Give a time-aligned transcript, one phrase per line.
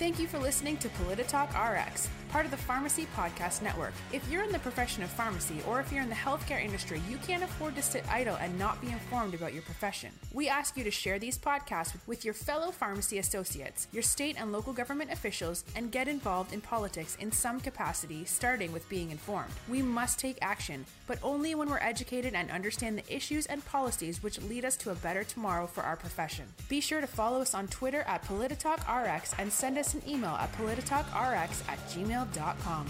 [0.00, 3.92] Thank you for listening to Polititalk RX, part of the Pharmacy Podcast Network.
[4.14, 7.18] If you're in the profession of pharmacy or if you're in the healthcare industry, you
[7.18, 10.08] can't afford to sit idle and not be informed about your profession.
[10.32, 14.52] We ask you to share these podcasts with your fellow pharmacy associates, your state and
[14.52, 19.52] local government officials, and get involved in politics in some capacity, starting with being informed.
[19.68, 24.22] We must take action, but only when we're educated and understand the issues and policies
[24.22, 26.46] which lead us to a better tomorrow for our profession.
[26.70, 30.52] Be sure to follow us on Twitter at PolitalkRX and send us an email at
[30.52, 32.86] polititalkrx at gmail.com.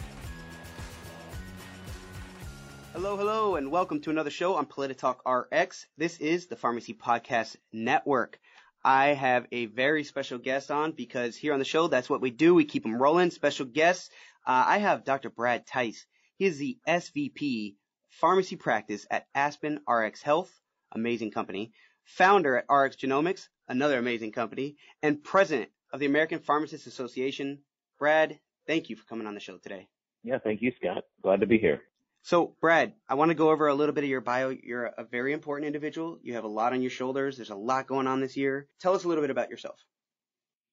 [2.92, 5.86] Hello, hello, and welcome to another show on Polititalk RX.
[5.96, 8.40] This is the Pharmacy Podcast Network.
[8.82, 12.30] I have a very special guest on because here on the show, that's what we
[12.30, 12.54] do.
[12.54, 13.30] We keep them rolling.
[13.30, 14.10] Special guests.
[14.46, 15.30] Uh, I have Dr.
[15.30, 16.06] Brad Tice.
[16.37, 17.76] He is the SVP
[18.09, 20.52] Pharmacy Practice at Aspen RX Health,
[20.93, 21.73] amazing company,
[22.04, 27.59] founder at RX Genomics, another amazing company, and president of the American Pharmacists Association.
[27.99, 29.88] Brad, thank you for coming on the show today.
[30.23, 31.05] Yeah, thank you, Scott.
[31.23, 31.83] Glad to be here.
[32.23, 34.51] So, Brad, I want to go over a little bit of your bio.
[34.51, 36.18] You're a very important individual.
[36.23, 37.37] You have a lot on your shoulders.
[37.37, 38.68] There's a lot going on this year.
[38.79, 39.79] Tell us a little bit about yourself.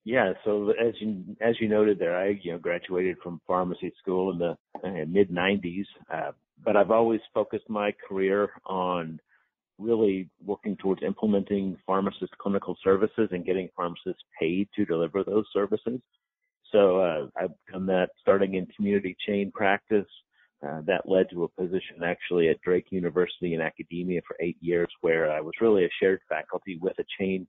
[0.04, 4.32] Yeah, so as you as you noted there, I you know graduated from pharmacy school
[4.32, 6.32] in the uh, mid '90s, uh,
[6.64, 9.20] but I've always focused my career on
[9.80, 16.00] really working towards implementing pharmacist clinical services and getting pharmacists paid to deliver those services.
[16.72, 20.08] So uh, I've done that starting in community chain practice.
[20.68, 24.90] Uh, that led to a position actually at Drake University in academia for eight years,
[25.02, 27.48] where I was really a shared faculty with a chain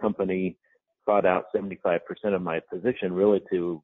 [0.00, 0.56] company.
[1.04, 2.00] Brought out 75%
[2.34, 3.82] of my position really to,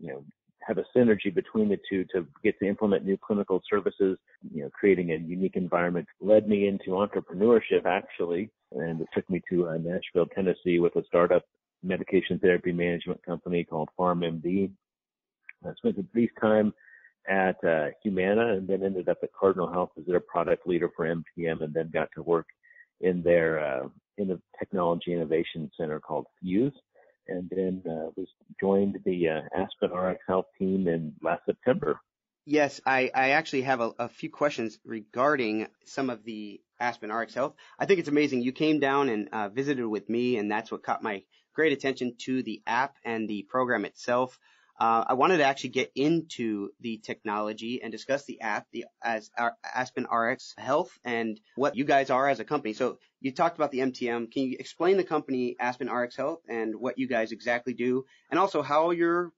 [0.00, 0.24] you know,
[0.62, 4.18] have a synergy between the two to get to implement new clinical services,
[4.52, 8.50] you know, creating a unique environment led me into entrepreneurship actually.
[8.72, 11.44] And it took me to uh, Nashville, Tennessee with a startup
[11.82, 14.70] medication therapy management company called PharmMD.
[15.66, 16.72] I spent a brief time
[17.28, 21.06] at uh, Humana and then ended up at Cardinal Health as their product leader for
[21.06, 22.46] MTM and then got to work
[23.00, 23.88] in their uh,
[24.18, 26.74] in the technology innovation center called Fuse
[27.30, 28.28] and then uh, was
[28.60, 32.00] joined the uh, Aspen RX Health team in last September.
[32.46, 37.34] Yes, I, I actually have a, a, few questions regarding some of the Aspen RX
[37.34, 37.54] Health.
[37.78, 38.42] I think it's amazing.
[38.42, 41.22] You came down and uh, visited with me, and that's what caught my
[41.54, 44.38] great attention to the app and the program itself.
[44.80, 49.30] Uh, I wanted to actually get into the technology and discuss the app, the as
[49.36, 52.72] our Aspen RX Health, and what you guys are as a company.
[52.72, 54.32] So you talked about the MTM.
[54.32, 58.40] Can you explain the company Aspen RX Health and what you guys exactly do, and
[58.40, 59.32] also how you're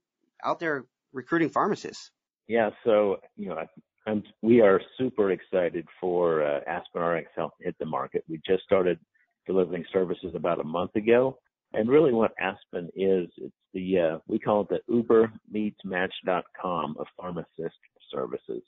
[0.44, 2.12] out there recruiting pharmacists?
[2.46, 3.64] Yeah, so you know,
[4.06, 8.22] I'm, we are super excited for uh, Aspen RX Health to hit the market.
[8.28, 9.00] We just started
[9.46, 11.38] delivering services about a month ago,
[11.74, 16.96] and really what Aspen is, it's the, uh, we call it the Uber meets Match.com
[16.98, 17.78] of pharmacist
[18.10, 18.62] services.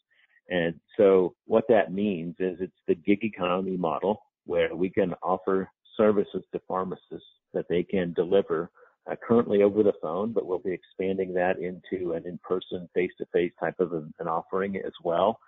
[0.49, 5.71] And so what that means is it's the gig economy model where we can offer
[5.97, 8.71] services to pharmacists that they can deliver
[9.11, 13.79] uh, currently over the phone, but we'll be expanding that into an in-person, face-to-face type
[13.79, 15.39] of an, an offering as well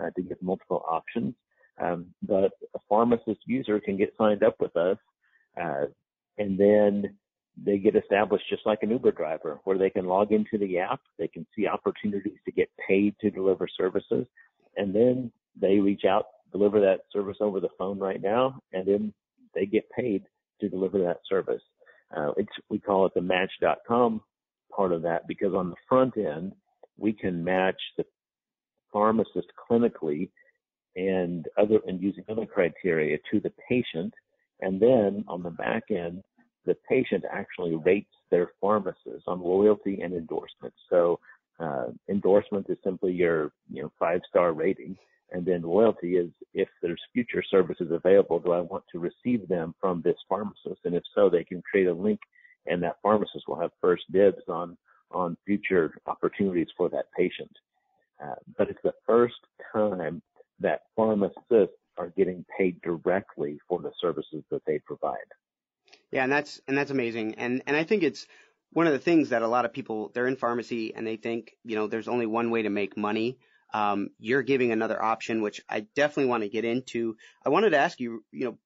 [0.00, 1.34] uh, to give multiple options.
[1.78, 4.98] Um, but a pharmacist user can get signed up with us
[5.60, 5.86] uh,
[6.38, 7.16] and then
[7.62, 11.00] they get established just like an Uber driver where they can log into the app,
[11.18, 14.26] they can see opportunities to get paid to deliver services,
[14.76, 19.12] and then they reach out, deliver that service over the phone right now, and then
[19.54, 20.24] they get paid
[20.60, 21.62] to deliver that service.
[22.14, 24.20] Uh, it's, we call it the match.com
[24.74, 26.52] part of that because on the front end,
[26.98, 28.04] we can match the
[28.92, 30.28] pharmacist clinically
[30.94, 34.12] and other, and using other criteria to the patient
[34.60, 36.22] and then on the back end,
[36.64, 40.74] the patient actually rates their pharmacist on loyalty and endorsement.
[40.90, 41.20] So
[41.60, 44.96] uh, endorsement is simply your you know five star rating,
[45.32, 49.74] and then loyalty is if there's future services available, do I want to receive them
[49.80, 50.80] from this pharmacist?
[50.84, 52.20] And if so, they can create a link,
[52.66, 54.76] and that pharmacist will have first dibs on
[55.12, 57.50] on future opportunities for that patient.
[58.22, 59.36] Uh, but it's the first
[59.72, 60.20] time
[60.58, 65.16] that pharmacists are getting paid directly for the services that they provide.
[66.10, 67.34] Yeah, and that's and that's amazing.
[67.36, 68.26] And and I think it's
[68.72, 71.52] one of the things that a lot of people they're in pharmacy and they think
[71.64, 73.38] you know there's only one way to make money.
[73.72, 77.16] Um, you're giving another option, which I definitely want to get into.
[77.44, 78.58] I wanted to ask you, you know,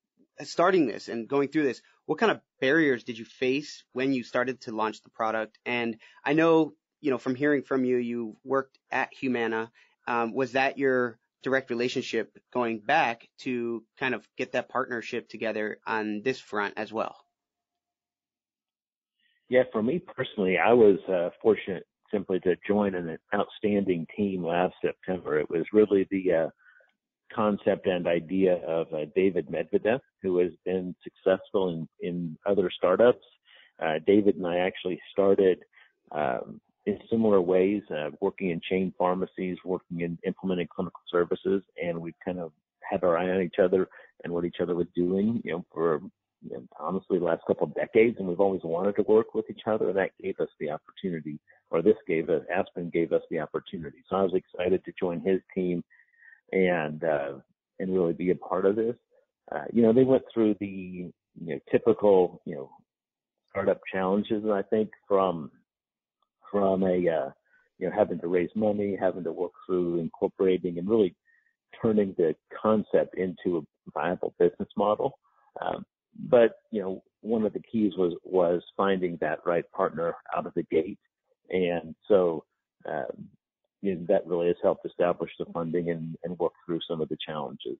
[0.44, 4.22] starting this and going through this, what kind of barriers did you face when you
[4.22, 5.58] started to launch the product?
[5.64, 9.70] And I know, you know, from hearing from you, you worked at Humana.
[10.06, 15.78] Um, was that your direct relationship going back to kind of get that partnership together
[15.86, 17.16] on this front as well.
[19.48, 24.74] Yeah, for me personally, I was uh, fortunate simply to join an outstanding team last
[24.82, 25.38] September.
[25.38, 26.48] It was really the uh,
[27.34, 33.24] concept and idea of uh, David Medvedeff, who has been successful in, in other startups.
[33.82, 35.58] Uh, David and I actually started
[36.12, 42.00] um, in similar ways, uh, working in chain pharmacies, working in implementing clinical services, and
[42.00, 42.52] we kind of
[42.88, 43.88] had our eye on each other
[44.24, 46.00] and what each other was doing, you know, for
[46.42, 49.48] you know, honestly the last couple of decades, and we've always wanted to work with
[49.50, 49.88] each other.
[49.88, 51.38] And that gave us the opportunity,
[51.70, 53.98] or this gave us, Aspen gave us the opportunity.
[54.08, 55.84] So I was excited to join his team
[56.52, 57.32] and uh,
[57.78, 58.96] and really be a part of this.
[59.52, 62.70] Uh, you know, they went through the you know typical you know
[63.50, 65.50] startup challenges, and I think from
[66.50, 67.30] from a uh,
[67.78, 71.14] you know having to raise money, having to work through incorporating, and really
[71.80, 75.18] turning the concept into a viable business model.
[75.60, 75.84] Um,
[76.28, 80.54] but you know, one of the keys was was finding that right partner out of
[80.54, 80.98] the gate,
[81.50, 82.44] and so
[82.86, 83.28] um,
[83.82, 87.08] you know, that really has helped establish the funding and, and work through some of
[87.08, 87.78] the challenges.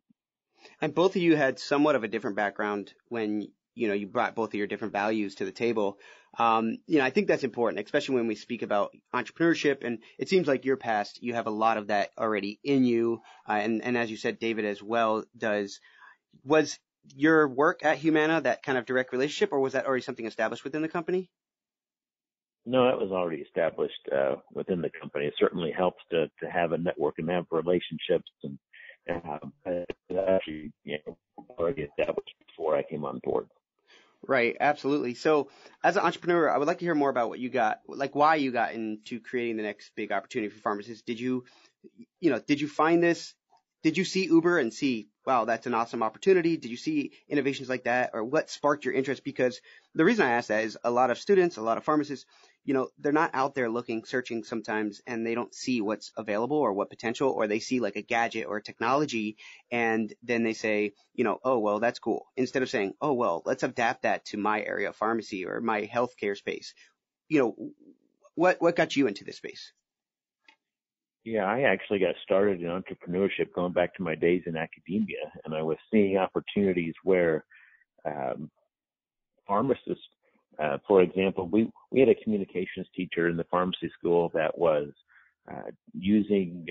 [0.81, 4.35] And both of you had somewhat of a different background when you know you brought
[4.35, 5.99] both of your different values to the table.
[6.39, 9.85] Um, you know, I think that's important, especially when we speak about entrepreneurship.
[9.85, 13.21] And it seems like your past, you have a lot of that already in you.
[13.49, 15.81] Uh, and and as you said, David as well does.
[16.45, 16.79] Was
[17.15, 20.65] your work at Humana that kind of direct relationship, or was that already something established
[20.65, 21.31] within the company?
[22.67, 25.27] No, that was already established uh, within the company.
[25.27, 28.59] It certainly helps to to have a network and have relationships, and
[29.09, 31.17] um, actually you know,
[31.59, 33.49] already established before I came on board.
[34.27, 35.15] Right, absolutely.
[35.15, 35.49] So,
[35.83, 38.35] as an entrepreneur, I would like to hear more about what you got, like why
[38.37, 41.03] you got into creating the next big opportunity for pharmacists.
[41.03, 41.45] Did you,
[42.21, 43.35] you know, did you find this?
[43.83, 46.59] Did you see Uber and see, wow, that's an awesome opportunity?
[46.59, 49.25] Did you see innovations like that, or what sparked your interest?
[49.25, 49.59] Because
[49.95, 52.27] the reason I ask that is a lot of students, a lot of pharmacists,
[52.65, 56.59] you know, they're not out there looking, searching sometimes, and they don't see what's available
[56.59, 59.37] or what potential, or they see like a gadget or a technology,
[59.71, 62.27] and then they say, you know, oh, well, that's cool.
[62.37, 65.87] Instead of saying, oh, well, let's adapt that to my area of pharmacy or my
[65.87, 66.75] healthcare space.
[67.29, 67.71] You know,
[68.35, 69.73] what, what got you into this space?
[71.25, 75.55] Yeah, I actually got started in entrepreneurship going back to my days in academia, and
[75.55, 77.45] I was seeing opportunities where
[78.07, 78.51] um,
[79.47, 80.05] pharmacists
[80.61, 84.89] uh, for example, we, we had a communications teacher in the pharmacy school that was
[85.51, 86.67] uh, using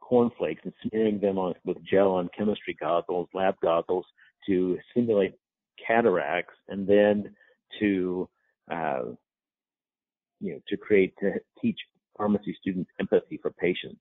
[0.00, 4.06] cornflakes and smearing them on with gel on chemistry goggles, lab goggles,
[4.46, 5.34] to simulate
[5.84, 7.34] cataracts, and then
[7.80, 8.28] to
[8.72, 9.02] uh,
[10.40, 11.78] you know to create to teach
[12.16, 14.00] pharmacy students empathy for patients.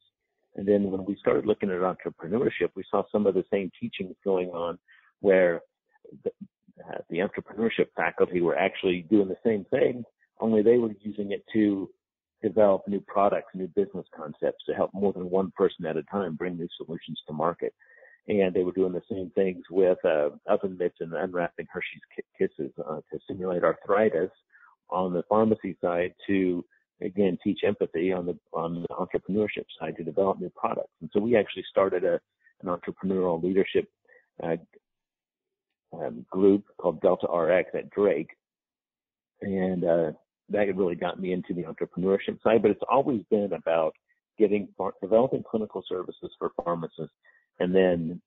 [0.56, 4.16] And then when we started looking at entrepreneurship, we saw some of the same teachings
[4.24, 4.78] going on
[5.20, 5.62] where
[6.86, 10.04] uh, the entrepreneurship faculty were actually doing the same thing,
[10.40, 11.90] only they were using it to
[12.42, 16.36] develop new products, new business concepts to help more than one person at a time
[16.36, 17.74] bring new solutions to market.
[18.28, 22.02] And they were doing the same things with uh, oven mitts and unwrapping Hershey's
[22.38, 24.32] Kisses uh, to simulate arthritis
[24.90, 26.64] on the pharmacy side to
[27.02, 30.92] again teach empathy on the on the entrepreneurship side to develop new products.
[31.02, 32.20] And so we actually started a
[32.62, 33.88] an entrepreneurial leadership
[34.44, 34.58] uh,
[35.94, 38.30] um, group called Delta RX at Drake,
[39.42, 40.12] and uh,
[40.50, 42.62] that really got me into the entrepreneurship side.
[42.62, 43.94] But it's always been about
[44.38, 44.68] getting
[45.02, 47.16] developing clinical services for pharmacists,
[47.60, 48.22] and then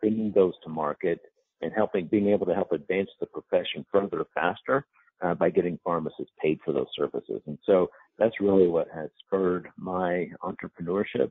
[0.00, 1.20] bringing those to market
[1.62, 4.86] and helping being able to help advance the profession further faster
[5.22, 7.42] uh, by getting pharmacists paid for those services.
[7.46, 11.30] And so that's really what has spurred my entrepreneurship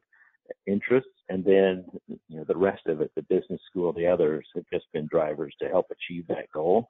[0.67, 4.65] interests, and then you know the rest of it, the business school, the others have
[4.71, 6.89] just been drivers to help achieve that goal.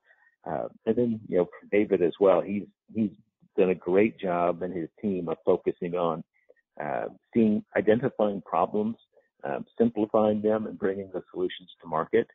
[0.49, 2.63] Uh, and then you know David as well, he's
[2.93, 3.11] he's
[3.57, 6.23] done a great job and his team of focusing on
[6.81, 8.95] uh, seeing identifying problems,
[9.43, 12.27] um, simplifying them, and bringing the solutions to market.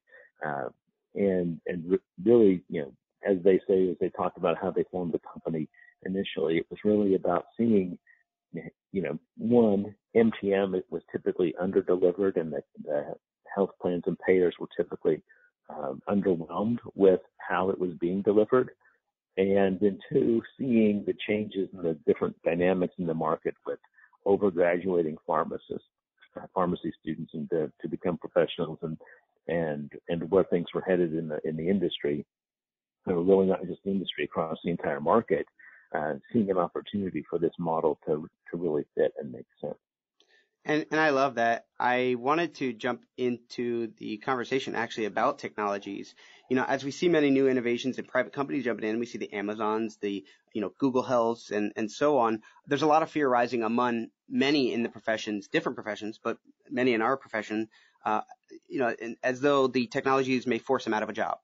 [0.44, 0.68] Uh,
[1.14, 2.92] and and really, you know,
[3.26, 5.68] as they say, as they talked about how they formed the company
[6.04, 7.98] initially, it was really about seeing
[8.92, 13.14] you know, one, MTM it was typically underdelivered and the, the
[13.54, 15.23] health plans and payers were typically
[15.70, 18.70] um, underwhelmed with how it was being delivered.
[19.37, 23.80] And then two, seeing the changes in the different dynamics in the market with
[24.26, 25.88] overgraduating pharmacists,
[26.54, 28.96] pharmacy students and to, to become professionals and,
[29.49, 32.25] and, and where things were headed in the, in the industry,
[33.06, 35.46] and really not just the industry across the entire market
[35.94, 39.76] uh, seeing an opportunity for this model to to really fit and make sense.
[40.66, 41.66] And, and I love that.
[41.78, 46.14] I wanted to jump into the conversation actually about technologies.
[46.48, 49.18] You know, as we see many new innovations and private companies jumping in, we see
[49.18, 50.24] the Amazons, the,
[50.54, 52.40] you know, Google Healths and, and so on.
[52.66, 56.38] There's a lot of fear rising among many in the professions, different professions, but
[56.70, 57.68] many in our profession,
[58.06, 58.22] uh,
[58.66, 61.38] you know, as though the technologies may force them out of a job.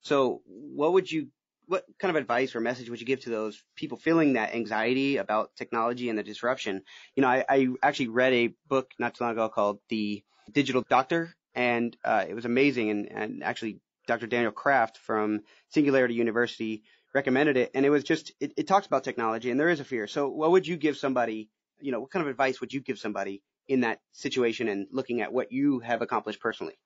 [0.00, 1.28] So what would you
[1.66, 5.16] what kind of advice or message would you give to those people feeling that anxiety
[5.16, 6.82] about technology and the disruption?
[7.14, 10.84] You know, I, I actually read a book not too long ago called The Digital
[10.88, 12.90] Doctor, and uh, it was amazing.
[12.90, 14.26] And, and actually, Dr.
[14.26, 19.04] Daniel Kraft from Singularity University recommended it, and it was just it, it talks about
[19.04, 20.06] technology, and there is a fear.
[20.06, 21.50] So, what would you give somebody?
[21.80, 25.20] You know, what kind of advice would you give somebody in that situation and looking
[25.20, 26.78] at what you have accomplished personally?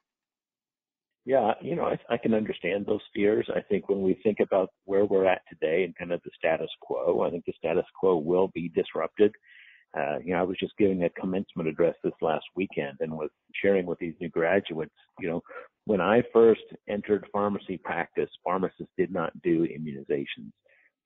[1.27, 3.49] Yeah, you know, I, I can understand those fears.
[3.55, 6.71] I think when we think about where we're at today and kind of the status
[6.81, 9.33] quo, I think the status quo will be disrupted.
[9.97, 13.31] Uh, you know, I was just giving a commencement address this last weekend and was
[13.61, 15.43] sharing with these new graduates, you know,
[15.85, 20.53] when I first entered pharmacy practice, pharmacists did not do immunizations.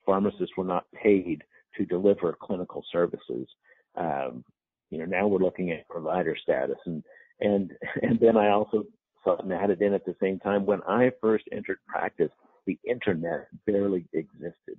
[0.04, 1.42] Pharmacists were not paid
[1.76, 3.48] to deliver clinical services.
[3.96, 4.44] Um,
[4.90, 7.02] you know, now we're looking at provider status and,
[7.40, 8.84] and, and then I also
[9.24, 10.66] something added in at the same time.
[10.66, 12.30] When I first entered practice,
[12.66, 14.78] the internet barely existed.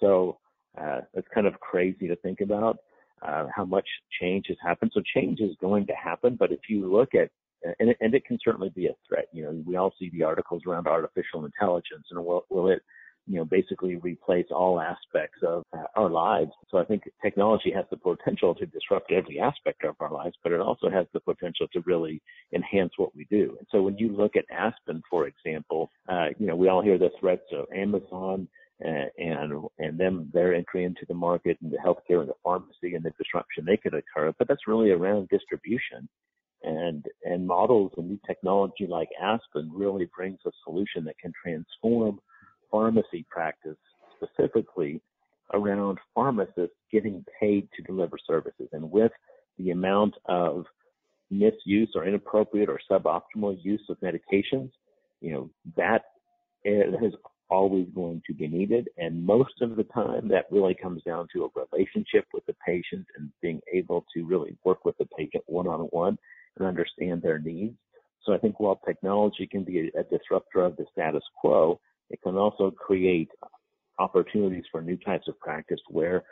[0.00, 0.38] So
[0.80, 2.78] uh, it's kind of crazy to think about
[3.26, 3.86] uh, how much
[4.20, 4.92] change has happened.
[4.94, 7.30] So change is going to happen, but if you look at
[7.78, 9.26] and it, and it can certainly be a threat.
[9.32, 12.82] You know, we all see the articles around artificial intelligence, and will will it
[13.26, 16.50] you know, basically replace all aspects of uh, our lives.
[16.70, 20.52] So I think technology has the potential to disrupt every aspect of our lives, but
[20.52, 22.20] it also has the potential to really
[22.52, 23.56] enhance what we do.
[23.58, 26.98] And so when you look at Aspen, for example, uh, you know, we all hear
[26.98, 28.48] the threats of Amazon
[28.80, 32.94] and, and and them their entry into the market and the healthcare and the pharmacy
[32.94, 36.08] and the disruption they could occur, but that's really around distribution.
[36.64, 42.20] And and models and new technology like Aspen really brings a solution that can transform
[42.72, 43.76] pharmacy practice
[44.16, 45.00] specifically
[45.54, 48.68] around pharmacists getting paid to deliver services.
[48.72, 49.12] And with
[49.58, 50.64] the amount of
[51.30, 54.70] misuse or inappropriate or suboptimal use of medications,
[55.20, 56.02] you know, that
[56.64, 57.14] is
[57.50, 58.88] always going to be needed.
[58.96, 63.06] And most of the time that really comes down to a relationship with the patient
[63.16, 66.16] and being able to really work with the patient one on one
[66.56, 67.76] and understand their needs.
[68.24, 71.80] So I think while technology can be a, disruptor of the status quo,
[72.12, 73.30] it can also create
[73.98, 76.24] opportunities for new types of practice where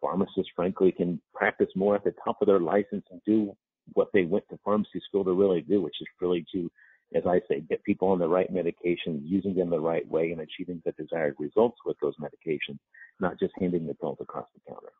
[0.00, 3.56] pharmacists, frankly, can practice more at the top of their license and do
[3.94, 6.70] what they went to pharmacy school to really do, which is really to,
[7.14, 10.40] as I say, get people on the right medications, using them the right way, and
[10.40, 12.78] achieving the desired results with those medications,
[13.20, 14.92] not just handing the pills across the counter.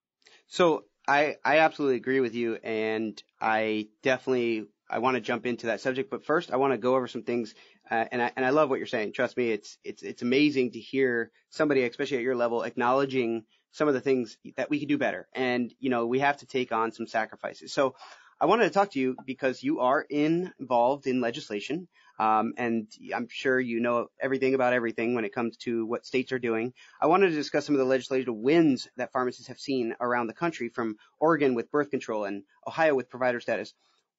[0.47, 5.67] So I, I absolutely agree with you, and I definitely I want to jump into
[5.67, 7.55] that subject, but first I want to go over some things.
[7.91, 9.13] Uh, and I and I love what you're saying.
[9.13, 13.89] Trust me, it's it's it's amazing to hear somebody, especially at your level, acknowledging some
[13.89, 15.29] of the things that we could do better.
[15.35, 17.73] And you know, we have to take on some sacrifices.
[17.73, 17.95] So
[18.41, 21.89] I wanted to talk to you because you are in, involved in legislation,
[22.19, 26.33] um, and I'm sure you know everything about everything when it comes to what states
[26.33, 26.75] are doing.
[27.01, 30.35] I wanted to discuss some of the legislative wins that pharmacists have seen around the
[30.35, 33.73] country, from Oregon with birth control and Ohio with provider status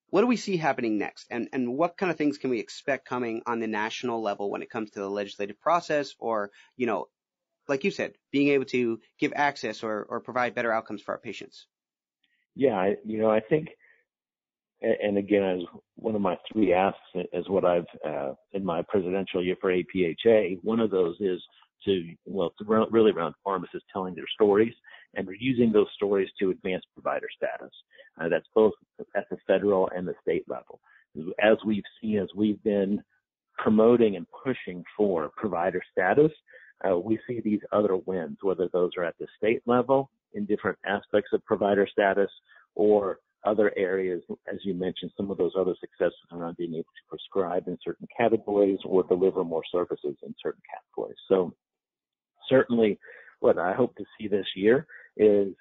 [0.10, 3.08] what do we see happening next and, and what kind of things can we expect
[3.08, 7.08] coming on the national level when it comes to the legislative process or, you know,
[7.68, 11.20] like you said, being able to give access or, or provide better outcomes for our
[11.20, 11.68] patients?
[12.56, 13.68] Yeah, I, you know, I think,
[14.82, 15.62] and again, as
[15.96, 17.00] one of my three asks
[17.34, 21.42] is what I've, uh, in my presidential year for APHA, one of those is
[21.86, 24.74] to, well, to really around pharmacists telling their stories
[25.16, 27.74] and we're using those stories to advance provider status.
[28.20, 28.74] Uh, that's both
[29.16, 30.80] at the federal and the state level.
[31.42, 33.02] As we've seen, as we've been
[33.58, 36.32] promoting and pushing for provider status,
[36.88, 40.78] uh, we see these other wins, whether those are at the state level in different
[40.86, 42.30] aspects of provider status
[42.76, 44.22] or other areas,
[44.52, 48.08] as you mentioned, some of those other successes around being able to prescribe in certain
[48.16, 51.18] categories or deliver more services in certain categories.
[51.28, 51.54] So
[52.50, 53.00] certainly
[53.40, 55.54] what I hope to see this year is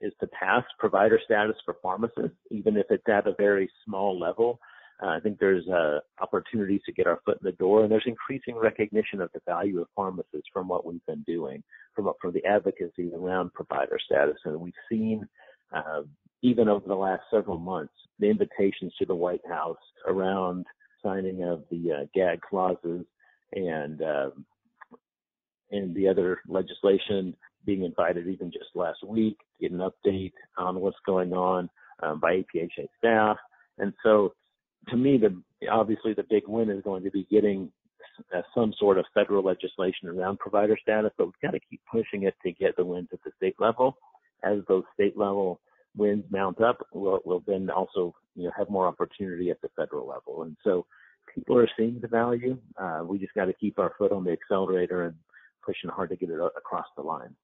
[0.00, 4.60] is to pass provider status for pharmacists, even if it's at a very small level.
[5.02, 8.04] Uh, I think there's uh, opportunities to get our foot in the door, and there's
[8.06, 11.62] increasing recognition of the value of pharmacists from what we've been doing,
[11.94, 15.26] from from the advocacy around provider status, and we've seen.
[15.72, 16.02] Uh,
[16.42, 20.66] even over the last several months, the invitations to the White House around
[21.02, 23.04] signing of the uh, gag clauses
[23.52, 24.44] and um,
[25.70, 30.80] and the other legislation being invited even just last week to get an update on
[30.80, 31.68] what's going on
[32.02, 33.36] um, by APHA staff.
[33.78, 34.34] And so
[34.88, 37.70] to me, the obviously the big win is going to be getting
[38.34, 42.22] uh, some sort of federal legislation around provider status, but we've got to keep pushing
[42.22, 43.96] it to get the wins at the state level.
[44.42, 45.60] As those state level
[45.96, 50.06] wins mount up, we'll, we'll then also you know have more opportunity at the federal
[50.06, 50.42] level.
[50.42, 50.86] And so
[51.34, 52.56] people are seeing the value.
[52.78, 55.14] Uh, we just got to keep our foot on the accelerator and
[55.66, 57.34] pushing hard to get it across the line.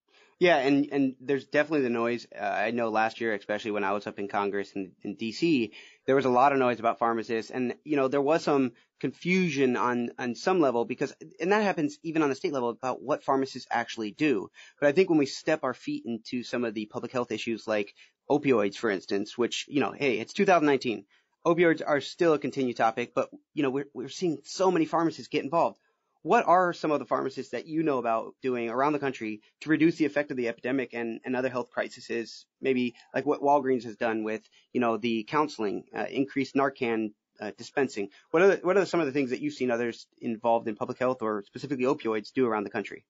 [0.42, 2.26] Yeah, and and there's definitely the noise.
[2.34, 5.72] Uh, I know last year, especially when I was up in Congress in, in D.C.,
[6.04, 9.76] there was a lot of noise about pharmacists, and you know there was some confusion
[9.76, 13.22] on on some level because, and that happens even on the state level about what
[13.22, 14.50] pharmacists actually do.
[14.80, 17.68] But I think when we step our feet into some of the public health issues
[17.68, 17.94] like
[18.28, 21.04] opioids, for instance, which you know, hey, it's 2019.
[21.46, 25.28] Opioids are still a continued topic, but you know we're we're seeing so many pharmacists
[25.28, 25.78] get involved
[26.22, 29.70] what are some of the pharmacists that you know about doing around the country to
[29.70, 32.46] reduce the effect of the epidemic and, and other health crises?
[32.60, 37.50] Maybe like what Walgreens has done with, you know, the counseling, uh, increased Narcan uh,
[37.58, 38.08] dispensing.
[38.30, 40.76] What are the, what are some of the things that you've seen others involved in
[40.76, 43.04] public health or specifically opioids do around the country?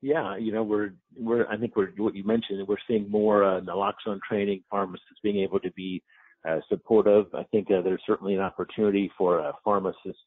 [0.00, 2.66] Yeah, you know, we're we're I think we're what you mentioned.
[2.66, 6.02] We're seeing more uh, naloxone training, pharmacists being able to be
[6.48, 7.26] uh, supportive.
[7.34, 10.18] I think uh, there's certainly an opportunity for uh, pharmacists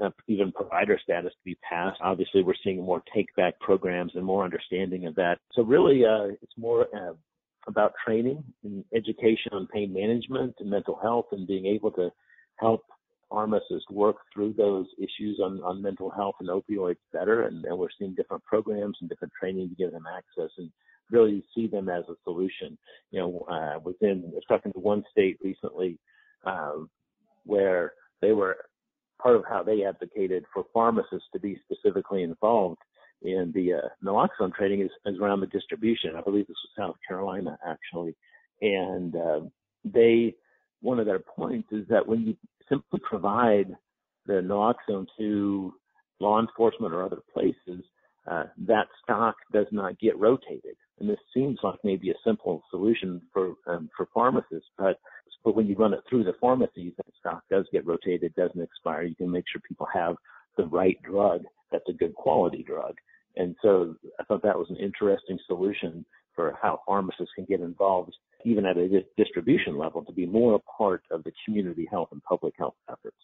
[0.00, 1.98] uh, even provider status to be passed.
[2.02, 5.38] Obviously, we're seeing more take back programs and more understanding of that.
[5.52, 7.14] So really, uh, it's more uh,
[7.66, 12.10] about training and education on pain management and mental health and being able to
[12.56, 12.84] help
[13.30, 17.44] pharmacists work through those issues on, on mental health and opioids better.
[17.44, 20.70] And, and we're seeing different programs and different training to give them access and
[21.10, 22.76] really see them as a solution.
[23.10, 25.98] You know, uh, within, I was talking to one state recently,
[26.44, 26.72] uh,
[27.44, 28.56] where they were
[29.22, 32.78] part of how they advocated for pharmacists to be specifically involved
[33.22, 36.16] in the uh, naloxone trading is, is around the distribution.
[36.16, 38.16] I believe this was South Carolina actually,
[38.60, 39.40] and uh,
[39.84, 40.34] they
[40.80, 42.36] one of their points is that when you
[42.68, 43.68] simply provide
[44.26, 45.72] the naloxone to
[46.20, 47.84] law enforcement or other places,
[48.30, 50.76] uh, that stock does not get rotated.
[50.98, 54.98] And this seems like maybe a simple solution for um, for pharmacists, but
[55.44, 59.02] but when you run it through the pharmacies, that stock does get rotated, doesn't expire.
[59.02, 60.16] You can make sure people have
[60.56, 62.94] the right drug that's a good quality drug.
[63.36, 66.04] And so I thought that was an interesting solution
[66.36, 70.58] for how pharmacists can get involved, even at a distribution level, to be more a
[70.58, 73.16] part of the community health and public health efforts.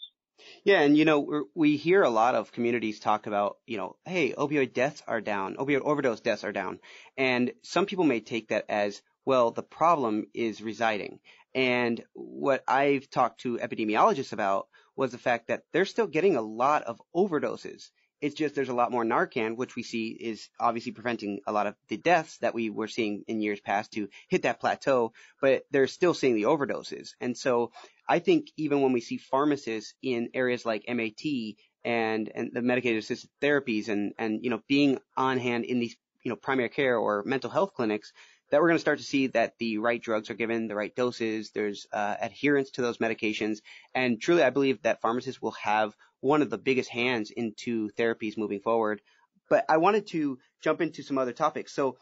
[0.62, 4.32] Yeah, and you know we hear a lot of communities talk about you know, hey,
[4.32, 6.78] opioid deaths are down, opioid overdose deaths are down,
[7.16, 9.50] and some people may take that as well.
[9.50, 11.18] The problem is residing,
[11.54, 16.42] and what I've talked to epidemiologists about was the fact that they're still getting a
[16.42, 17.90] lot of overdoses.
[18.20, 21.68] It's just there's a lot more Narcan, which we see is obviously preventing a lot
[21.68, 25.62] of the deaths that we were seeing in years past to hit that plateau, but
[25.70, 27.10] they're still seeing the overdoses.
[27.20, 27.70] And so
[28.08, 33.04] I think even when we see pharmacists in areas like MAT and, and the medicated
[33.04, 36.98] assisted therapies and, and, you know, being on hand in these, you know, primary care
[36.98, 38.12] or mental health clinics,
[38.50, 40.94] that we're going to start to see that the right drugs are given, the right
[40.94, 43.58] doses, there's uh, adherence to those medications,
[43.94, 48.38] and truly I believe that pharmacists will have one of the biggest hands into therapies
[48.38, 49.00] moving forward.
[49.48, 51.72] But I wanted to jump into some other topics.
[51.72, 51.96] So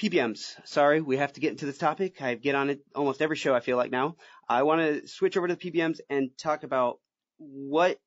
[0.00, 0.54] PBMs.
[0.64, 2.22] Sorry, we have to get into this topic.
[2.22, 4.16] I get on it almost every show I feel like now.
[4.48, 7.00] I want to switch over to the PBMs and talk about
[7.38, 7.98] what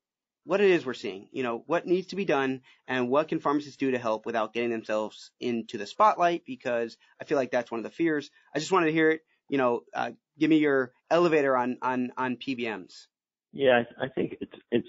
[0.44, 3.40] what it is we're seeing, you know, what needs to be done and what can
[3.40, 7.72] pharmacists do to help without getting themselves into the spotlight because I feel like that's
[7.72, 8.32] one of the fears.
[8.56, 12.12] I just wanted to hear it, you know, uh, give me your elevator on, on,
[12.18, 13.06] on PBMs.
[13.54, 14.88] Yeah, I think it's, it's,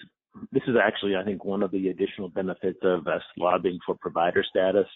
[0.51, 4.43] this is actually, I think, one of the additional benefits of us lobbying for provider
[4.49, 4.87] status,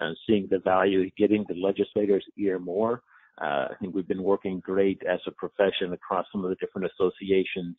[0.00, 3.02] uh, seeing the value, getting the legislators' ear more.
[3.40, 6.90] Uh, I think we've been working great as a profession across some of the different
[6.92, 7.76] associations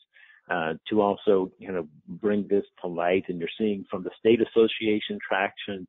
[0.50, 3.26] uh, to also you know bring this to light.
[3.28, 5.88] And you're seeing from the state association traction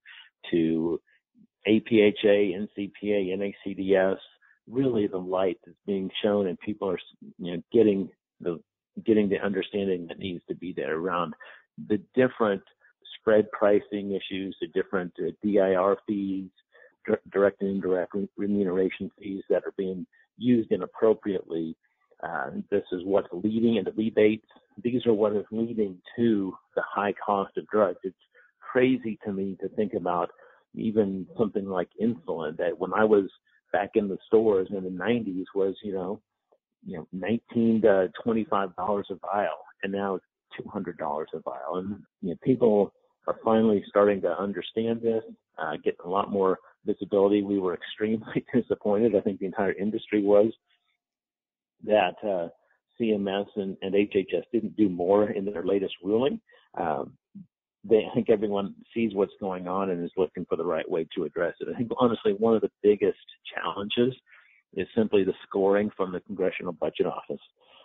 [0.50, 1.00] to
[1.66, 4.18] APHA, NCPA, NACDS,
[4.68, 6.98] really the light is being shown, and people are
[7.38, 8.08] you know getting
[8.40, 8.60] the
[9.04, 11.34] getting the understanding that needs to be there around
[11.88, 12.62] the different
[13.18, 16.48] spread pricing issues, the different uh, DIR fees,
[17.32, 20.06] direct and indirect remuneration fees that are being
[20.38, 21.76] used inappropriately
[22.22, 24.46] uh, this is what's leading into rebates.
[24.82, 27.98] These are what is leading to the high cost of drugs.
[28.02, 28.16] It's
[28.60, 30.30] crazy to me to think about
[30.74, 33.24] even something like insulin that when I was
[33.72, 36.20] back in the stores in the 90s was, you know,
[36.86, 40.24] you know, 19 to 25 dollars a vial, and now it's
[40.62, 41.76] 200 dollars a vial.
[41.76, 42.92] And you know, people
[43.26, 45.22] are finally starting to understand this,
[45.58, 47.42] uh, getting a lot more visibility.
[47.42, 49.14] We were extremely disappointed.
[49.16, 50.52] I think the entire industry was
[51.86, 52.48] that uh,
[53.00, 56.40] CMS and, and, HHS didn't do more in their latest ruling.
[56.78, 57.16] Um,
[57.84, 61.06] they, I think everyone sees what's going on and is looking for the right way
[61.14, 61.68] to address it.
[61.72, 63.18] I think honestly one of the biggest
[63.54, 64.14] challenges
[64.74, 67.40] is simply the scoring from the Congressional Budget Office.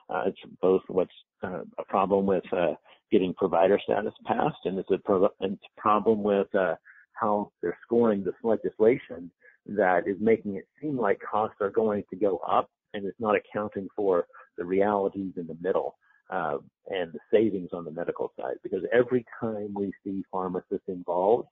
[0.09, 1.11] Uh, it's both what's
[1.43, 2.73] uh, a problem with uh,
[3.11, 6.75] getting provider status passed, and it's a, pro- it's a problem with uh,
[7.13, 9.29] how they're scoring this legislation
[9.67, 13.35] that is making it seem like costs are going to go up, and it's not
[13.35, 14.25] accounting for
[14.57, 15.95] the realities in the middle
[16.29, 18.55] uh, and the savings on the medical side.
[18.63, 21.47] Because every time we see pharmacists involved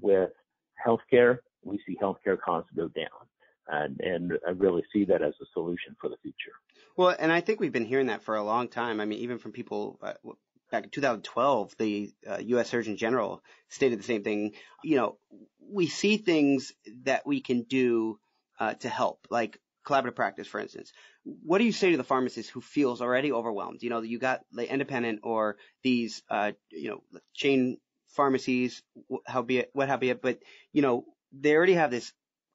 [0.00, 0.30] with
[0.84, 3.26] healthcare, we see healthcare costs go down
[3.68, 6.52] and, and I really see that as a solution for the future.
[6.96, 9.00] Well, and I think we've been hearing that for a long time.
[9.00, 10.14] I mean, even from people uh,
[10.70, 12.70] back in 2012, the uh, U.S.
[12.70, 14.52] Surgeon General stated the same thing.
[14.82, 15.18] You know,
[15.60, 16.72] we see things
[17.04, 18.18] that we can do
[18.58, 20.92] uh, to help, like collaborative practice, for instance.
[21.24, 23.82] What do you say to the pharmacist who feels already overwhelmed?
[23.82, 28.82] You know, you got the independent or these, uh, you know, chain pharmacies,
[29.26, 30.40] how be it, what have you, but
[30.72, 32.12] you know, they already have this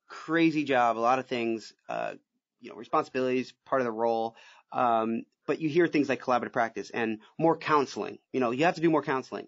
[0.07, 2.13] crazy job, a lot of things, uh,
[2.59, 4.35] you know, responsibilities, part of the role.
[4.71, 8.19] Um, but you hear things like collaborative practice and more counseling.
[8.33, 9.47] You know, you have to do more counseling.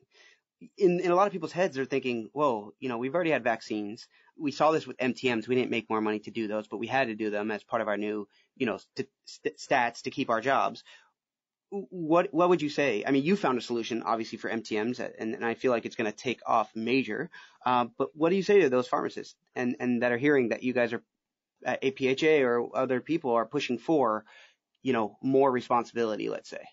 [0.78, 3.43] In, in a lot of people's heads, they're thinking, whoa, you know, we've already had
[3.43, 4.08] vaccines.
[4.38, 5.48] We saw this with MTMs.
[5.48, 7.63] We didn't make more money to do those, but we had to do them as
[7.63, 10.84] part of our new, you know, st- st- stats to keep our jobs
[11.89, 13.04] what what would you say?
[13.06, 15.96] I mean, you found a solution obviously for MTMs, and, and I feel like it's
[15.96, 17.30] going to take off major.
[17.65, 20.63] Uh, but what do you say to those pharmacists and and that are hearing that
[20.63, 21.02] you guys are
[21.65, 24.26] at APHA or other people are pushing for,
[24.84, 26.30] you know, more responsibility?
[26.30, 26.63] Let's say.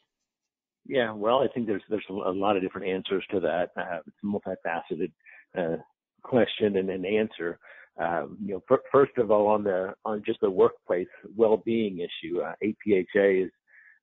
[0.87, 3.71] Yeah, well, I think there's there's a lot of different answers to that.
[3.77, 5.13] Uh, it's multifaceted
[5.57, 5.81] uh,
[6.31, 7.59] question and an answer.
[8.01, 12.55] Um, you know, first of all, on the on just the workplace well-being issue, uh,
[12.63, 13.51] APHA is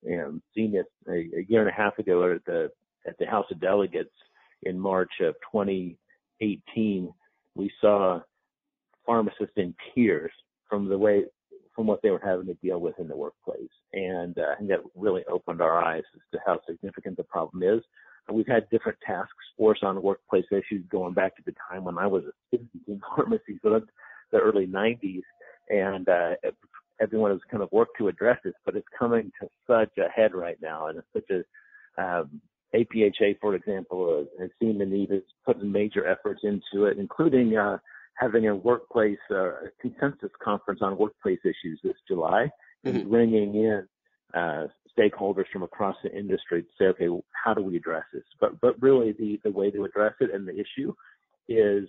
[0.03, 2.69] and seen it a, a year and a half ago at the
[3.07, 4.13] at the House of Delegates
[4.63, 7.13] in March of 2018.
[7.55, 8.19] We saw
[9.05, 10.31] pharmacists in tears
[10.69, 11.23] from the way
[11.73, 14.69] from what they were having to deal with in the workplace, and uh, I think
[14.69, 17.81] that really opened our eyes as to how significant the problem is.
[18.31, 22.07] We've had different task force on workplace issues going back to the time when I
[22.07, 23.85] was a student in pharmacy, so that's
[24.31, 25.21] the early 90s.
[25.69, 26.35] And uh,
[27.01, 30.33] everyone has kind of worked to address this, but it's coming to such a head
[30.33, 31.43] right now, and it's such a
[32.01, 32.41] um,
[32.75, 37.57] APHA, for example, uh, has seen the need, has put major efforts into it, including
[37.57, 37.77] uh,
[38.15, 42.49] having a workplace uh, consensus conference on workplace issues this July,
[42.85, 42.97] mm-hmm.
[42.97, 43.87] and bringing in
[44.33, 48.23] uh, stakeholders from across the industry to say, okay, how do we address this?
[48.39, 50.93] But but really, the the way to address it and the issue
[51.47, 51.88] is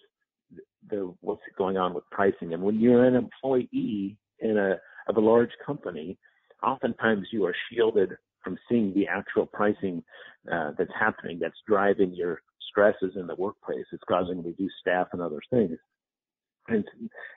[0.90, 2.55] the what's going on with pricing.
[2.55, 4.77] And when you're an employee in a
[5.09, 6.18] of a large company,
[6.62, 8.11] oftentimes you are shielded
[8.42, 10.03] from seeing the actual pricing
[10.53, 12.40] uh, that's happening, that's driving your
[12.71, 13.85] stresses in the workplace.
[13.92, 15.79] It's causing reduced staff and other things.
[16.68, 16.85] And,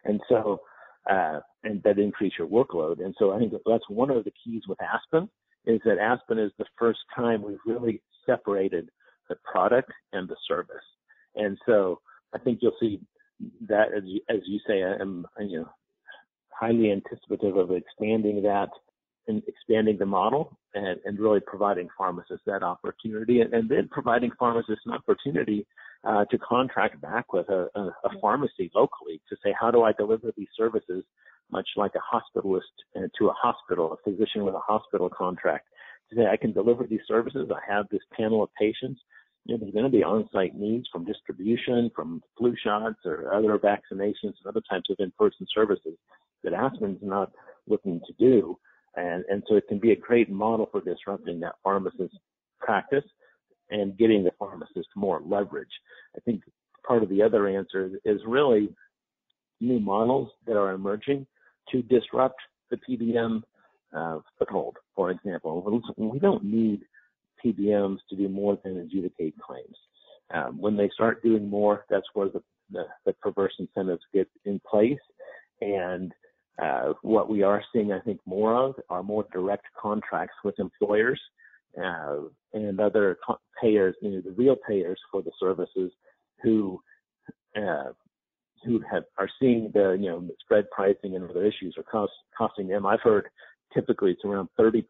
[0.03, 0.61] and so,
[1.09, 3.03] uh, and that increase your workload.
[3.03, 5.29] And so I think that's one of the keys with Aspen
[5.65, 8.89] is that Aspen is the first time we've really separated
[9.29, 10.75] the product and the service.
[11.35, 11.99] And so
[12.33, 12.99] I think you'll see
[13.67, 15.69] that as you, as you say, I'm, you know,
[16.49, 18.69] highly anticipative of expanding that
[19.27, 24.31] and expanding the model and, and really providing pharmacists that opportunity and, and then providing
[24.37, 25.65] pharmacists an opportunity
[26.03, 29.91] uh, to contract back with a, a, a, pharmacy locally to say, how do I
[29.93, 31.03] deliver these services
[31.51, 32.61] much like a hospitalist
[32.95, 35.67] uh, to a hospital, a physician with a hospital contract
[36.09, 37.49] to say, I can deliver these services.
[37.53, 39.01] I have this panel of patients.
[39.45, 43.57] You know, there's going to be on-site needs from distribution, from flu shots or other
[43.57, 45.97] vaccinations and other types of in-person services
[46.43, 47.31] that Aspen's not
[47.67, 48.57] looking to do.
[48.95, 52.15] And, and so it can be a great model for disrupting that pharmacist
[52.59, 53.05] practice
[53.69, 55.71] and getting the pharmacist more leverage.
[56.15, 56.41] I think
[56.85, 58.69] part of the other answer is really
[59.61, 61.25] new models that are emerging
[61.71, 63.43] to disrupt the PBM
[63.95, 64.77] uh, foothold.
[64.95, 66.81] For example, we don't need
[67.43, 69.75] PBMs to do more than adjudicate claims.
[70.33, 74.61] Um, when they start doing more, that's where the, the, the perverse incentives get in
[74.69, 74.99] place,
[75.59, 76.13] and
[76.61, 81.19] uh, what we are seeing, I think, more of are more direct contracts with employers
[81.81, 82.17] uh,
[82.53, 85.91] and other co- payers, you know, the real payers for the services
[86.43, 86.79] who
[87.55, 87.91] uh,
[88.65, 92.67] who have are seeing the you know spread pricing and other issues are cost, costing
[92.67, 92.85] them.
[92.85, 93.27] I've heard
[93.73, 94.83] typically it's around 30%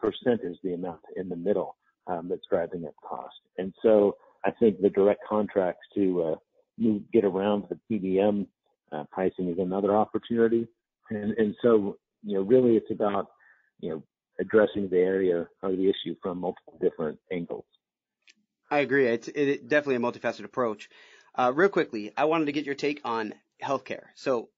[0.43, 3.35] is the amount in the middle um, that's driving up cost.
[3.57, 6.35] And so I think the direct contracts to uh,
[6.77, 8.47] move, get around the PBM
[8.91, 10.67] uh, pricing is another opportunity.
[11.09, 13.27] And, and so, you know, really it's about,
[13.79, 14.03] you know,
[14.39, 17.65] addressing the area or the issue from multiple different angles.
[18.69, 19.07] I agree.
[19.07, 20.89] It's it, definitely a multifaceted approach.
[21.37, 24.05] Uh, real quickly, I wanted to get your take on healthcare.
[24.15, 24.49] So,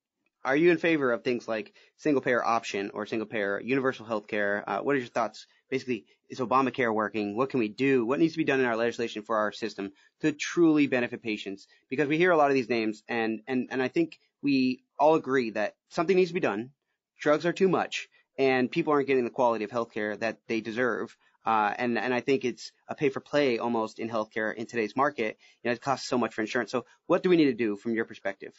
[0.45, 4.63] are you in favor of things like single payer option or single payer universal healthcare?
[4.67, 5.47] Uh, what are your thoughts?
[5.69, 7.37] Basically, is Obamacare working?
[7.37, 8.05] What can we do?
[8.05, 11.67] What needs to be done in our legislation for our system to truly benefit patients?
[11.89, 15.15] Because we hear a lot of these names, and and and I think we all
[15.15, 16.71] agree that something needs to be done.
[17.19, 21.15] Drugs are too much, and people aren't getting the quality of healthcare that they deserve.
[21.45, 24.95] Uh, and, and I think it's a pay for play almost in healthcare in today's
[24.95, 25.37] market.
[25.61, 26.71] You know, it costs so much for insurance.
[26.71, 28.53] So what do we need to do from your perspective?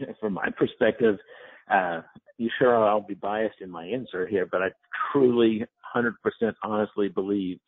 [0.20, 1.16] From my perspective,
[1.70, 2.02] uh,
[2.38, 4.68] you sure I'll be biased in my answer here, but I
[5.12, 6.12] truly 100%
[6.62, 7.58] honestly believe,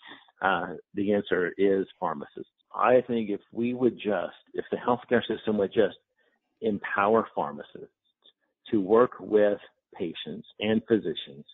[0.43, 2.51] uh, the answer is pharmacists.
[2.75, 5.97] I think if we would just, if the healthcare system would just
[6.63, 7.89] empower pharmacists
[8.71, 9.59] to work with
[9.97, 11.45] patients and physicians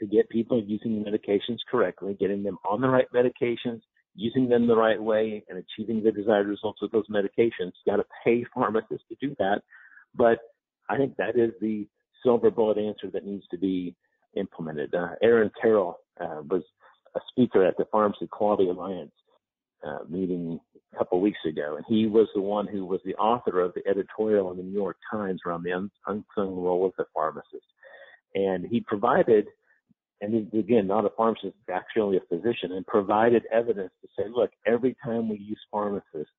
[0.00, 3.80] to get people using the medications correctly, getting them on the right medications,
[4.16, 7.72] using them the right way, and achieving the desired results with those medications.
[7.84, 9.62] You got to pay pharmacists to do that.
[10.14, 10.38] But
[10.88, 11.86] I think that is the
[12.22, 13.94] silver bullet answer that needs to be
[14.36, 14.94] implemented.
[14.94, 16.62] Uh, Aaron Carroll uh, was
[17.14, 19.12] a speaker at the Pharmacy Quality Alliance
[19.86, 20.58] uh, meeting
[20.92, 23.86] a couple weeks ago, and he was the one who was the author of the
[23.88, 25.72] editorial in the New York Times around the
[26.06, 27.66] unsung role of the pharmacist.
[28.34, 29.46] And he provided
[30.20, 34.96] and again not a pharmacist, actually a physician, and provided evidence to say, look, every
[35.04, 36.32] time we use pharmacists,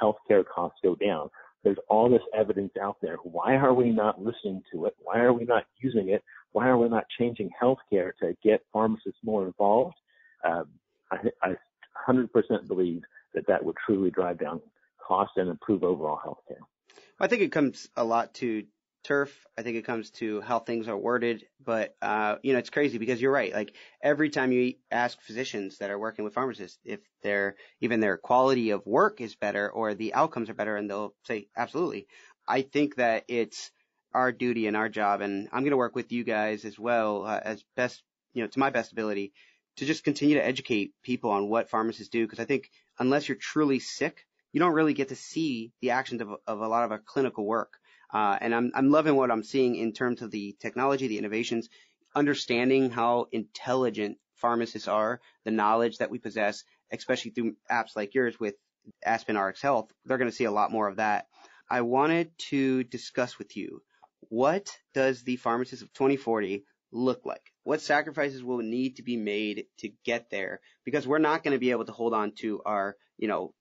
[0.00, 1.30] healthcare costs go down.
[1.64, 3.16] There's all this evidence out there.
[3.24, 4.94] Why are we not listening to it?
[5.02, 6.22] Why are we not using it?
[6.52, 9.96] Why are we not changing healthcare to get pharmacists more involved?
[10.44, 10.66] Um,
[11.10, 11.56] I, I
[12.08, 12.28] 100%
[12.68, 13.02] believe
[13.34, 14.60] that that would truly drive down
[15.04, 16.60] costs and improve overall healthcare.
[17.18, 18.64] I think it comes a lot to
[19.04, 19.46] turf.
[19.56, 22.98] I think it comes to how things are worded, but uh, you know, it's crazy
[22.98, 23.52] because you're right.
[23.52, 28.16] Like every time you ask physicians that are working with pharmacists if their even their
[28.16, 32.06] quality of work is better or the outcomes are better, and they'll say absolutely.
[32.48, 33.70] I think that it's
[34.12, 37.24] our duty and our job, and I'm going to work with you guys as well
[37.24, 39.32] uh, as best you know to my best ability
[39.76, 43.36] to just continue to educate people on what pharmacists do because I think unless you're
[43.36, 46.92] truly sick, you don't really get to see the actions of, of a lot of
[46.92, 47.78] our clinical work.
[48.14, 51.68] Uh, and I'm, I'm loving what I'm seeing in terms of the technology, the innovations,
[52.14, 58.38] understanding how intelligent pharmacists are, the knowledge that we possess, especially through apps like yours
[58.38, 58.54] with
[59.04, 59.90] Aspen RX Health.
[60.04, 61.26] They're going to see a lot more of that.
[61.68, 63.82] I wanted to discuss with you
[64.28, 67.42] what does the pharmacist of 2040 look like?
[67.64, 70.60] What sacrifices will need to be made to get there?
[70.84, 73.54] Because we're not going to be able to hold on to our, you know,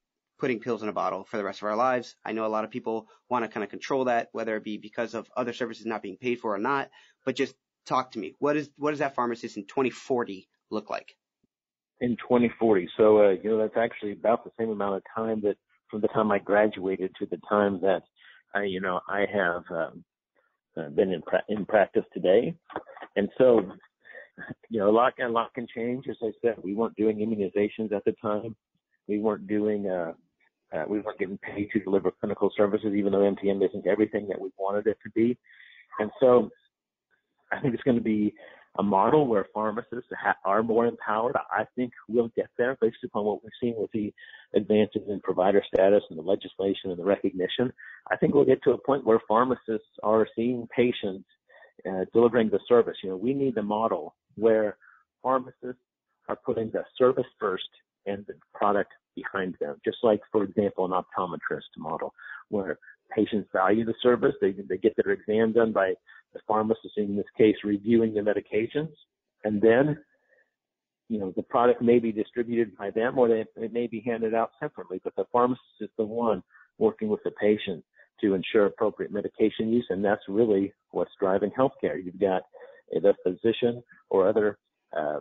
[0.44, 2.18] putting pills in a bottle for the rest of our lives.
[2.26, 4.78] I know a lot of people want to kind of control that, whether it be
[4.78, 6.90] because of other services not being paid for or not.
[7.24, 8.36] But just talk to me.
[8.40, 11.16] What is what does that pharmacist in 2040 look like?
[12.02, 15.56] In 2040, so uh, you know that's actually about the same amount of time that
[15.90, 18.02] from the time I graduated to the time that
[18.54, 20.04] I, you know, I have um,
[20.76, 22.54] uh, been in pra- in practice today,
[23.16, 23.62] and so
[24.70, 26.04] you know a lot a lot can change.
[26.10, 28.58] As I said, we weren't doing immunizations at the time.
[29.08, 30.14] We weren't doing uh,
[30.74, 34.40] uh, we weren't getting paid to deliver clinical services, even though MTM isn't everything that
[34.40, 35.38] we wanted it to be.
[36.00, 36.50] And so
[37.52, 38.34] I think it's going to be
[38.80, 41.36] a model where pharmacists ha- are more empowered.
[41.52, 44.12] I think we'll get there based upon what we're seeing with the
[44.56, 47.72] advances in provider status and the legislation and the recognition.
[48.10, 51.26] I think we'll get to a point where pharmacists are seeing patients
[51.88, 52.98] uh, delivering the service.
[53.04, 54.78] You know, we need a model where
[55.22, 55.82] pharmacists
[56.28, 57.70] are putting the service first
[58.08, 59.76] and the product behind them.
[59.84, 62.14] Just like, for example, an optometrist model
[62.50, 62.80] where
[63.16, 64.34] patients value the service.
[64.42, 65.94] They, they get their exam done by
[66.34, 68.94] the pharmacist, in this case, reviewing the medications.
[69.44, 69.98] And then,
[71.10, 74.34] you know, the product may be distributed by them or they, it may be handed
[74.34, 76.42] out separately, but the pharmacist is the one
[76.78, 77.84] working with the patient
[78.22, 79.86] to ensure appropriate medication use.
[79.90, 82.04] And that's really what's driving healthcare.
[82.04, 82.44] You've got
[82.92, 84.58] the physician or other
[84.98, 85.20] uh,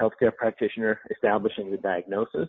[0.00, 2.48] healthcare practitioner establishing the diagnosis,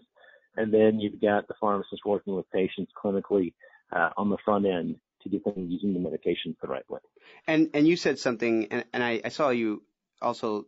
[0.56, 3.54] and then you've got the pharmacist working with patients clinically
[3.92, 7.00] uh, on the front end to get them using the medications the right way.
[7.48, 9.84] And and you said something, and, and I, I saw you
[10.22, 10.68] also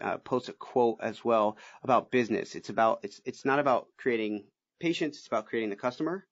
[0.00, 2.54] uh, post a quote as well about business.
[2.54, 4.44] It's about it's it's not about creating
[4.80, 6.26] patients; it's about creating the customer.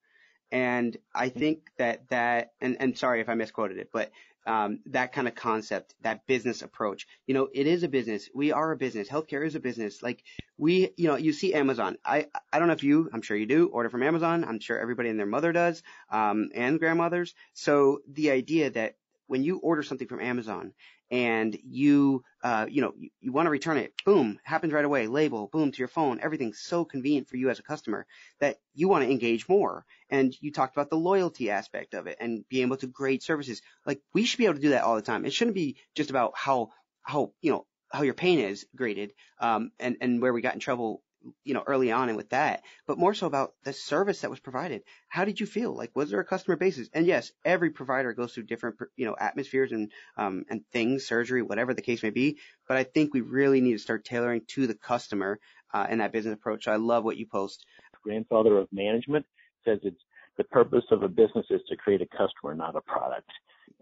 [0.51, 4.11] And I think that that and and sorry if I misquoted it, but
[4.45, 7.07] um, that kind of concept, that business approach.
[7.27, 8.29] You know, it is a business.
[8.33, 9.07] We are a business.
[9.07, 10.01] Healthcare is a business.
[10.01, 10.23] Like
[10.57, 11.97] we, you know, you see Amazon.
[12.03, 14.43] I, I don't know if you, I'm sure you do, order from Amazon.
[14.43, 17.35] I'm sure everybody and their mother does, um, and grandmothers.
[17.53, 18.95] So the idea that
[19.27, 20.73] when you order something from Amazon
[21.11, 25.07] and you, uh, you know, you, you want to return it, boom, happens right away,
[25.07, 28.05] label, boom, to your phone, everything's so convenient for you as a customer
[28.39, 29.85] that you want to engage more.
[30.09, 33.61] And you talked about the loyalty aspect of it and being able to grade services.
[33.85, 35.25] Like we should be able to do that all the time.
[35.25, 36.69] It shouldn't be just about how,
[37.01, 40.59] how, you know, how your pain is graded, um, and, and where we got in
[40.59, 41.01] trouble
[41.43, 44.39] you know, early on and with that, but more so about the service that was
[44.39, 44.83] provided.
[45.07, 45.75] How did you feel?
[45.75, 46.89] Like, was there a customer basis?
[46.93, 51.41] And yes, every provider goes through different, you know, atmospheres and, um, and things, surgery,
[51.41, 52.37] whatever the case may be.
[52.67, 55.39] But I think we really need to start tailoring to the customer,
[55.73, 56.65] uh, in that business approach.
[56.65, 57.65] So I love what you post.
[58.03, 59.25] Grandfather of management
[59.65, 60.01] says it's
[60.37, 63.29] the purpose of a business is to create a customer, not a product.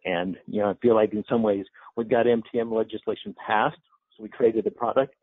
[0.05, 3.77] And, you know, I feel like in some ways we've got MTM legislation passed,
[4.15, 5.13] so we created a product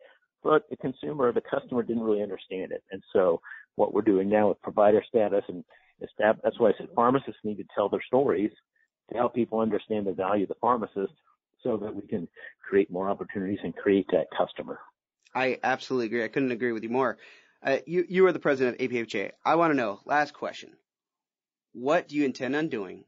[0.45, 2.85] but the consumer, the customer didn't really understand it.
[2.93, 3.41] And so
[3.77, 5.65] what we're doing now with provider status and
[6.19, 8.51] that's why I said pharmacists need to tell their stories
[9.11, 11.13] to help people understand the value of the pharmacist
[11.63, 12.29] so that we can
[12.61, 14.79] create more opportunities and create that customer.
[15.35, 16.25] I absolutely agree.
[16.25, 17.19] I couldn't agree with you more.
[17.63, 19.31] Uh, you, you are the president of APHA.
[19.45, 20.73] I want to know, last question.
[21.73, 23.05] What do you intend on doing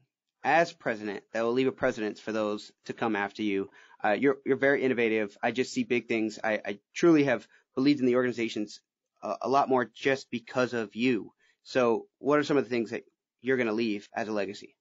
[0.47, 3.69] as president that will leave a precedence for those to come after you
[4.03, 5.37] uh, you're you're very innovative.
[5.41, 6.39] I just see big things.
[6.43, 8.79] I, I truly have believed in the organizations
[9.23, 11.33] a, a lot more just because of you.
[11.63, 13.03] So, what are some of the things that
[13.41, 14.75] you're going to leave as a legacy?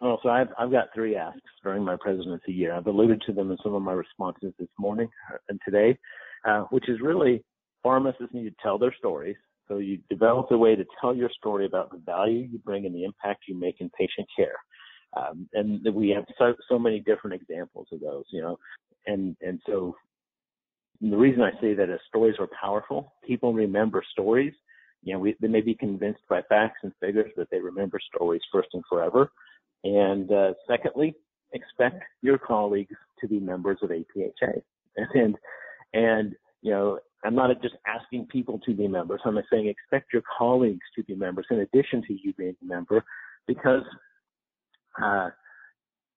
[0.00, 2.74] Oh, so I've I've got three asks during my presidency year.
[2.74, 5.08] I've alluded to them in some of my responses this morning
[5.48, 5.98] and today,
[6.46, 7.44] uh, which is really
[7.82, 9.36] pharmacists need to tell their stories.
[9.68, 12.94] So you develop a way to tell your story about the value you bring and
[12.94, 14.56] the impact you make in patient care.
[15.16, 18.58] Um, and we have so, so many different examples of those, you know,
[19.06, 19.94] and, and so
[21.00, 23.12] the reason I say that is stories are powerful.
[23.24, 24.52] People remember stories.
[25.02, 28.42] You know, we, they may be convinced by facts and figures, but they remember stories
[28.52, 29.30] first and forever.
[29.84, 31.14] And uh, secondly,
[31.52, 34.62] expect your colleagues to be members of APHA.
[35.14, 35.36] And
[35.94, 39.20] and you know, I'm not just asking people to be members.
[39.24, 43.04] I'm saying expect your colleagues to be members in addition to you being a member,
[43.46, 43.82] because
[45.02, 45.30] uh,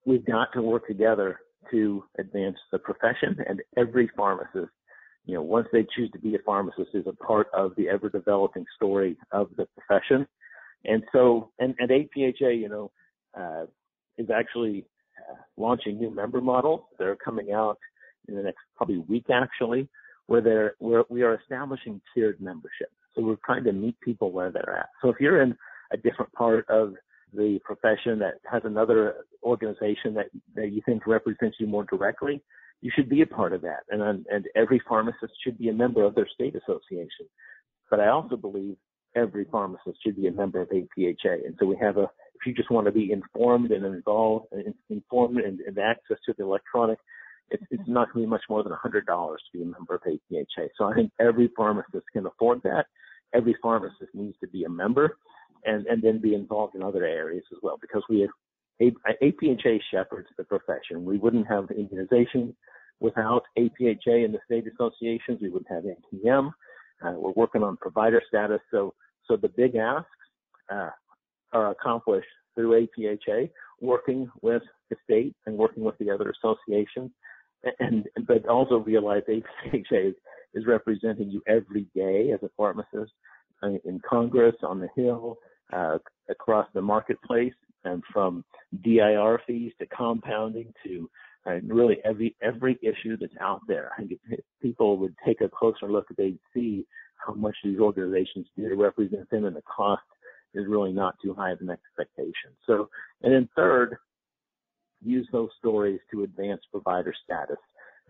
[0.06, 4.72] we've got to work together to advance the profession and every pharmacist,
[5.24, 8.08] you know, once they choose to be a pharmacist is a part of the ever
[8.08, 10.26] developing story of the profession.
[10.84, 12.90] And so, and, and APHA, you know,
[13.38, 13.66] uh,
[14.18, 14.84] is actually
[15.30, 16.82] uh, launching new member models.
[16.98, 17.78] They're coming out
[18.28, 19.88] in the next probably week actually,
[20.26, 22.88] where where we are establishing tiered membership.
[23.14, 24.88] So we're trying to meet people where they're at.
[25.02, 25.56] So if you're in
[25.92, 26.94] a different part of
[27.34, 32.42] the profession that has another organization that, that you think represents you more directly,
[32.80, 33.84] you should be a part of that.
[33.90, 37.26] And, and every pharmacist should be a member of their state association.
[37.90, 38.76] But I also believe
[39.14, 41.46] every pharmacist should be a member of APHA.
[41.46, 42.02] And so we have a,
[42.34, 44.46] if you just want to be informed and involved,
[44.90, 46.98] informed and, and access to the electronic,
[47.52, 50.02] it's, it's not going to be much more than $100 to be a member of
[50.02, 50.68] APHA.
[50.76, 52.86] So I think every pharmacist can afford that.
[53.34, 55.16] Every pharmacist needs to be a member
[55.64, 58.30] and, and then be involved in other areas as well because we have
[58.80, 61.04] APHA shepherds the profession.
[61.04, 62.54] We wouldn't have immunization
[63.00, 65.40] without APHA and the state associations.
[65.40, 66.48] We wouldn't have MTM.
[67.04, 68.60] Uh, we're working on provider status.
[68.70, 68.94] So,
[69.26, 70.08] so the big asks
[70.70, 70.90] uh,
[71.52, 77.10] are accomplished through APHA, working with the state and working with the other associations,
[77.78, 80.14] and but also realize APHA is,
[80.54, 83.12] is representing you every day as a pharmacist
[83.84, 85.38] in Congress, on the Hill,
[85.72, 85.98] uh,
[86.28, 88.44] across the marketplace, and from
[88.82, 91.10] DIR fees to compounding to
[91.46, 93.90] uh, really every every issue that's out there.
[93.96, 96.86] I think if people would take a closer look, they'd see
[97.24, 100.02] how much these organizations do to represent them, and the cost
[100.54, 102.50] is really not too high of an expectation.
[102.66, 102.88] So,
[103.22, 103.96] and then third,
[105.04, 107.56] use those stories to advance provider status.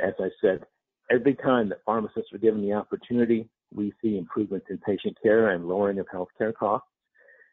[0.01, 0.65] As I said,
[1.11, 5.67] every time that pharmacists are given the opportunity, we see improvements in patient care and
[5.67, 6.89] lowering of healthcare costs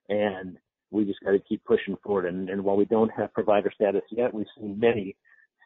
[0.09, 0.57] and
[0.91, 2.25] we just got to keep pushing forward.
[2.25, 5.15] And, and while we don't have provider status yet, we've seen many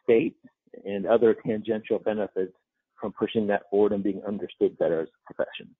[0.02, 0.38] states
[0.84, 2.52] and other tangential benefits
[3.00, 5.74] from pushing that forward and being understood better as a profession.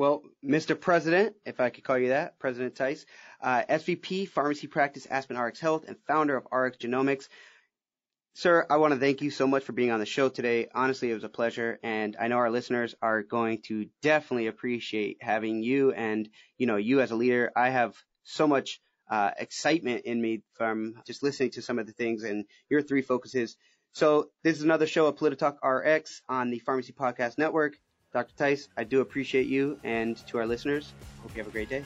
[0.00, 0.80] Well, Mr.
[0.80, 3.04] President, if I could call you that, President Tice,
[3.42, 7.28] uh, SVP Pharmacy Practice Aspen RX Health and founder of RxGenomix.
[8.32, 10.68] Sir, I want to thank you so much for being on the show today.
[10.74, 15.18] Honestly, it was a pleasure, and I know our listeners are going to definitely appreciate
[15.20, 17.52] having you and you know you as a leader.
[17.54, 18.80] I have so much
[19.10, 23.02] uh, excitement in me from just listening to some of the things and your three
[23.02, 23.54] focuses.
[23.92, 27.76] So this is another show of Polititalk RX on the Pharmacy Podcast Network.
[28.12, 28.34] Dr.
[28.36, 31.84] Tice, I do appreciate you, and to our listeners, hope you have a great day.